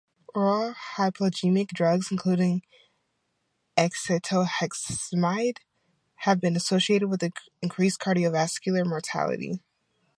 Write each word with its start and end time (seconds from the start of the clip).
Oral 0.33 0.73
hypoglycemic 0.95 1.67
drugs, 1.67 2.07
including 2.09 2.63
acetohexamide, 3.77 5.57
have 6.15 6.41
been 6.41 6.55
associated 6.55 7.07
with 7.07 7.21
increased 7.61 7.99
cardiovascular 7.99 8.83
mortality. 8.83 9.61